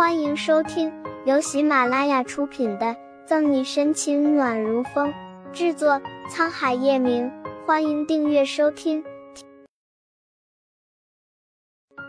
[0.00, 0.90] 欢迎收听
[1.26, 2.86] 由喜马拉雅出品的
[3.26, 5.12] 《赠你深情暖如风》，
[5.52, 7.30] 制作沧海夜明。
[7.66, 9.04] 欢迎订阅收听。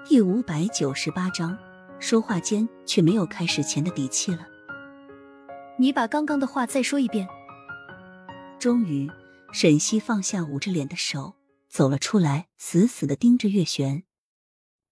[0.08, 1.58] 第五百九十八章，
[2.00, 4.48] 说话间却没有开始前的底气了。
[5.78, 7.28] 你把刚刚的话再说一遍。
[8.58, 9.12] 终于，
[9.52, 11.36] 沈西放下捂着脸的手，
[11.68, 14.04] 走了出来，死死的盯着月璇。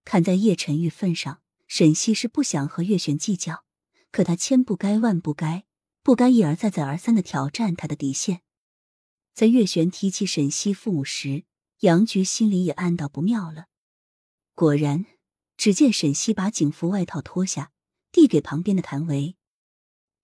[0.04, 1.38] 看在叶晨玉份上。
[1.70, 3.64] 沈西是不想和月璇计较，
[4.10, 5.66] 可他千不该万不该，
[6.02, 8.42] 不该一而再再而三的挑战他的底线。
[9.34, 11.44] 在月璇提起沈西父母时，
[11.78, 13.66] 杨局心里也暗道不妙了。
[14.56, 15.06] 果然，
[15.56, 17.70] 只见沈西把警服外套脱下，
[18.10, 19.36] 递给旁边的谭维。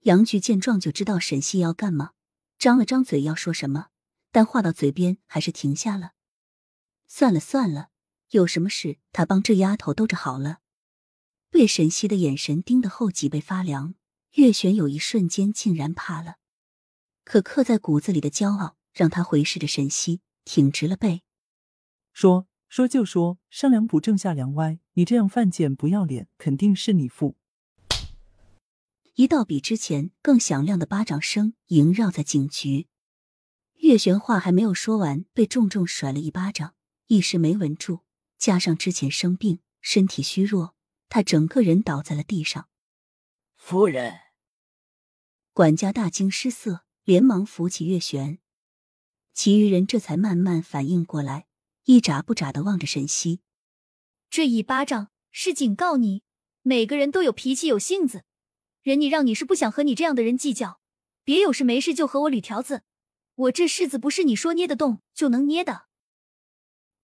[0.00, 2.10] 杨局见状就知道沈西要干嘛，
[2.58, 3.90] 张了张嘴要说什么，
[4.32, 6.14] 但话到嘴边还是停下了。
[7.06, 7.90] 算了算了，
[8.30, 10.58] 有什么事他帮这丫头兜着好了。
[11.50, 13.94] 被沈西的眼神盯得后脊背发凉，
[14.34, 16.36] 月璇有一瞬间竟然怕了。
[17.24, 21.22] 可刻在骨子里的骄傲让他回视着沈西，挺直了背，
[22.12, 27.36] 说：“说就说，上梁不正下梁歪，你这样犯贱不要脸，肯定是你父。”
[29.16, 32.86] 一道比之前更响亮的巴掌声萦绕在警局。
[33.80, 36.74] 月璇话还没有说完，被重重甩了一巴掌，
[37.06, 38.02] 一时没稳住，
[38.38, 40.75] 加上之前生病，身体虚弱。
[41.08, 42.68] 他整个人倒在了地上。
[43.56, 44.20] 夫人，
[45.52, 48.38] 管家大惊失色，连忙扶起月璇。
[49.32, 51.46] 其余人这才慢慢反应过来，
[51.84, 53.40] 一眨不眨的望着沈西。
[54.30, 56.22] 这一巴掌是警告你，
[56.62, 58.24] 每个人都有脾气有性子。
[58.82, 60.80] 忍你让你是不想和你这样的人计较，
[61.24, 62.82] 别有事没事就和我捋条子。
[63.34, 65.86] 我这柿子不是你说捏得动就能捏的。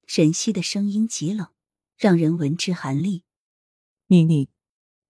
[0.07, 1.49] 沈西的声音极冷，
[1.97, 3.25] 让人闻之寒栗。
[4.13, 4.51] 你你，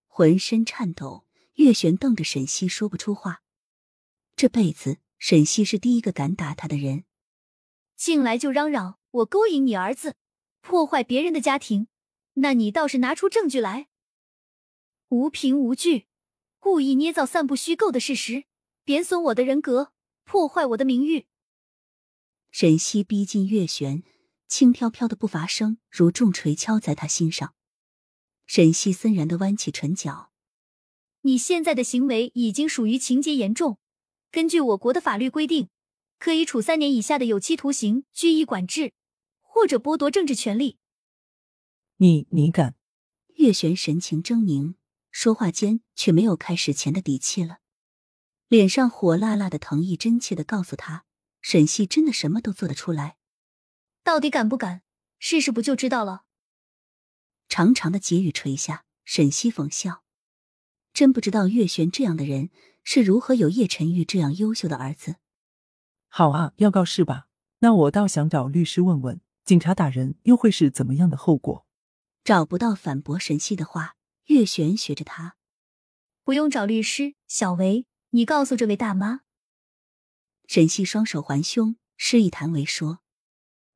[0.07, 3.43] 浑身颤抖，月璇瞪着沈西说不出话。
[4.37, 7.03] 这辈子，沈西是第一个敢打他的人。
[7.97, 10.15] 进来就嚷嚷我勾引你儿子，
[10.61, 11.89] 破坏别人的家庭，
[12.35, 13.89] 那你倒是拿出证据来。
[15.09, 16.07] 无凭无据，
[16.61, 18.45] 故意捏造、散布虚构的事实，
[18.85, 19.93] 贬损我的人格，
[20.23, 21.27] 破坏我的名誉。
[22.53, 24.05] 沈西逼近月璇，
[24.47, 27.57] 轻飘飘的步伐声如重锤敲在他心上。
[28.55, 30.31] 沈西森然的弯起唇角，
[31.23, 33.79] 你现在的行为已经属于情节严重，
[34.31, 35.71] 根据我国的法律规定，
[36.19, 38.93] 可以处三年以下的有期徒刑、拘役管制，
[39.41, 40.77] 或者剥夺政治权利。
[41.97, 42.75] 你你敢？
[43.37, 44.75] 月璇神情狰狞，
[45.11, 47.61] 说话间却没有开始前的底气了，
[48.49, 51.07] 脸上火辣辣的疼意真切的告诉他，
[51.41, 53.17] 沈西真的什么都做得出来。
[54.05, 54.83] 到底敢不敢？
[55.19, 56.25] 试试不就知道了。
[57.53, 60.05] 长长的结语垂下，沈西讽笑
[60.95, 62.49] ：“真不知道月璇这样的人
[62.83, 65.17] 是如何有叶晨玉这样优秀的儿子。”
[66.09, 67.27] 好啊，要告是吧？
[67.59, 71.67] 那我倒想找律师问问，警察打人又会是怎么样的后果？
[72.25, 73.97] 找不到反驳沈西的话，
[74.29, 75.37] 月璇学着他
[76.25, 79.21] ：“不用找律师，小维，你告诉这位大妈。”
[80.49, 83.01] 沈西双手环胸，示意谭维说：“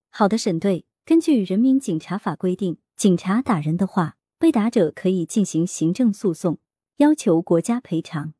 [0.08, 0.86] 好的，沈队。
[1.04, 6.58] 根据《人民警察法》规定。”警察打人的话，被打者可以进行行政诉讼，
[6.96, 8.32] 要求国家赔偿。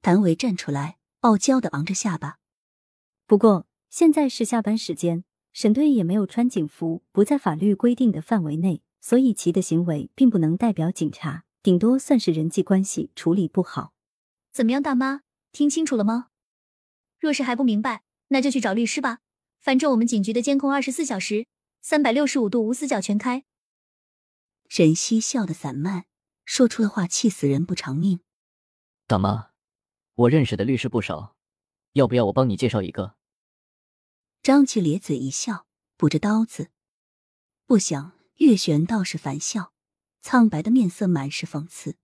[0.00, 2.38] 谭维站出来，傲娇的昂着下巴。
[3.28, 13.92] 不过现在是下班时间，沈队也没有穿警服，不在法律规定的范围内，所以其的行为并不能代表警察，顶多算是人际关系处理不好。
[14.50, 15.20] 怎么样，大妈，
[15.52, 16.30] 听清楚了吗？
[17.20, 19.20] 若是还不明白，那就去找律师吧。
[19.60, 21.46] 反正我们警局的监控二十四小时、
[21.80, 23.44] 三百六十五度无死角全开。
[24.74, 26.06] 沈西笑得散漫，
[26.46, 28.20] 说出的话气死人不偿命。
[29.06, 29.50] 大妈，
[30.14, 31.36] 我认识的律师不少，
[31.92, 33.16] 要不要我帮你介绍一个？
[34.42, 35.66] 张琪咧嘴一笑，
[35.98, 36.70] 补着刀子。
[37.66, 39.74] 不想月璇倒是反笑，
[40.22, 41.96] 苍白的面色满是讽刺。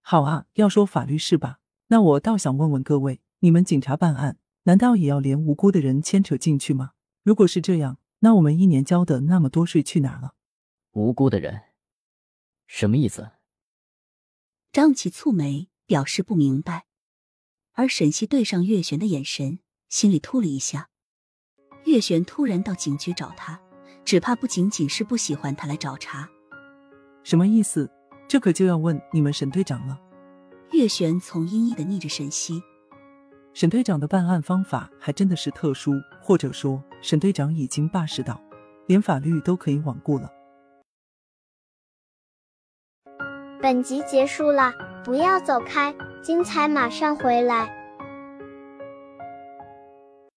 [0.00, 1.60] 好啊，要说法律是吧？
[1.86, 6.94] 那我倒想问问各位，你们警察办案，难道也要连无辜的人牵扯进去吗？
[7.22, 10.34] 如果是这样，那我们一年交的那么多税去哪了？
[10.90, 11.65] 无辜的人。
[12.66, 13.30] 什么意思？
[14.72, 16.86] 张琪蹙眉，表示不明白。
[17.72, 20.88] 而沈西对上月璇的眼神，心里突了一下。
[21.84, 23.60] 月璇突然到警局找他，
[24.04, 26.28] 只怕不仅仅是不喜欢他来找茬。
[27.22, 27.90] 什么意思？
[28.28, 29.96] 这可就要问你们沈队长了。
[30.72, 32.60] 月璇从阴翳的睨着沈西。
[33.54, 38.42] 沈队长的办案方法还真的是特殊，或者说，沈队长已经霸世到，
[38.86, 40.30] 连法律都可以罔顾了。
[43.66, 44.72] 本集结束了。
[45.02, 45.92] 不要走开，
[46.22, 47.68] 精彩马上回来。